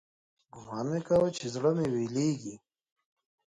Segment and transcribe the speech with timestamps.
[0.53, 2.55] ګومان مې کاوه چې زړه مې ويلېږي.